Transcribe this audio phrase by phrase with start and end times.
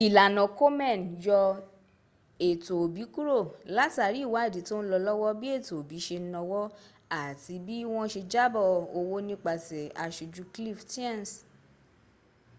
[0.05, 1.41] ìlànà komen yọ
[2.47, 3.37] ètò òbí kúrò
[3.75, 6.59] látàrí ìwádìí tọ́ ń lọ lọ́wọ́ bí ètò òbí ṣe náwó
[7.21, 8.65] àti bí wọ́n ṣe jábọ̀
[8.99, 11.31] owó nípasẹ̀ àṣójú cliff stearns